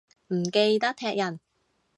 [0.29, 1.39] 唔記得踢人